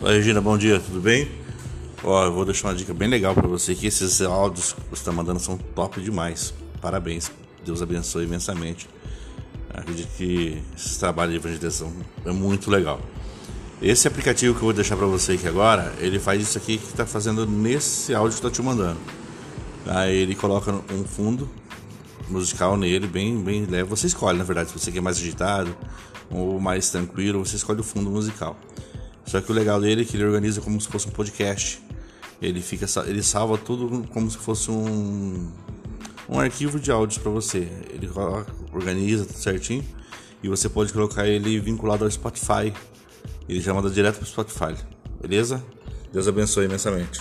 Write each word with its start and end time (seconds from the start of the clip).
Oi, 0.00 0.16
Regina, 0.16 0.40
bom 0.40 0.58
dia, 0.58 0.80
tudo 0.80 1.00
bem? 1.00 1.30
Ó, 2.02 2.24
eu 2.24 2.32
vou 2.32 2.44
deixar 2.44 2.68
uma 2.68 2.74
dica 2.74 2.92
bem 2.92 3.08
legal 3.08 3.32
para 3.32 3.46
você 3.46 3.74
que 3.74 3.86
esses 3.86 4.20
áudios 4.20 4.72
que 4.72 4.80
você 4.90 5.00
está 5.00 5.12
mandando 5.12 5.38
são 5.38 5.56
top 5.56 6.02
demais. 6.02 6.52
Parabéns, 6.80 7.30
Deus 7.64 7.80
abençoe 7.80 8.24
imensamente. 8.24 8.88
Acredito 9.72 10.08
que 10.16 10.60
esse 10.76 10.98
trabalho 10.98 11.30
de 11.30 11.36
evangelização 11.36 11.92
é 12.26 12.32
muito 12.32 12.70
legal. 12.70 13.00
Esse 13.80 14.08
aplicativo 14.08 14.52
que 14.52 14.60
eu 14.60 14.64
vou 14.64 14.72
deixar 14.72 14.96
para 14.96 15.06
você 15.06 15.32
aqui 15.32 15.46
agora, 15.46 15.94
ele 15.98 16.18
faz 16.18 16.42
isso 16.42 16.58
aqui 16.58 16.76
que 16.76 16.86
está 16.86 17.06
fazendo 17.06 17.46
nesse 17.46 18.12
áudio 18.14 18.36
que 18.38 18.44
eu 18.44 18.50
tô 18.50 18.54
te 18.54 18.60
mandando. 18.60 18.98
Aí 19.86 20.14
ele 20.14 20.34
coloca 20.34 20.72
um 20.92 21.04
fundo 21.04 21.48
musical 22.28 22.76
nele, 22.76 23.06
bem, 23.06 23.40
bem 23.40 23.64
leve. 23.64 23.88
Você 23.88 24.08
escolhe, 24.08 24.36
na 24.36 24.44
verdade, 24.44 24.70
se 24.70 24.78
você 24.78 24.90
quer 24.90 25.00
mais 25.00 25.16
agitado 25.16 25.74
ou 26.30 26.60
mais 26.60 26.90
tranquilo, 26.90 27.44
você 27.44 27.56
escolhe 27.56 27.80
o 27.80 27.84
fundo 27.84 28.10
musical. 28.10 28.58
Só 29.34 29.40
que 29.40 29.50
o 29.50 29.54
legal 29.54 29.80
dele 29.80 30.02
é 30.02 30.04
que 30.04 30.16
ele 30.16 30.22
organiza 30.24 30.60
como 30.60 30.80
se 30.80 30.86
fosse 30.86 31.08
um 31.08 31.10
podcast. 31.10 31.82
Ele 32.40 32.62
fica, 32.62 32.86
ele 33.04 33.20
salva 33.20 33.58
tudo 33.58 34.06
como 34.10 34.30
se 34.30 34.38
fosse 34.38 34.70
um 34.70 35.50
um 36.28 36.38
arquivo 36.38 36.78
de 36.78 36.92
áudios 36.92 37.18
para 37.18 37.32
você. 37.32 37.68
Ele 37.92 38.08
organiza 38.72 39.24
tudo 39.24 39.36
certinho 39.36 39.84
e 40.40 40.48
você 40.48 40.68
pode 40.68 40.92
colocar 40.92 41.26
ele 41.26 41.58
vinculado 41.58 42.04
ao 42.04 42.10
Spotify. 42.12 42.72
Ele 43.48 43.60
já 43.60 43.74
manda 43.74 43.90
direto 43.90 44.18
para 44.18 44.22
o 44.22 44.26
Spotify. 44.26 44.76
Beleza? 45.20 45.60
Deus 46.12 46.28
abençoe 46.28 46.66
imensamente. 46.66 47.20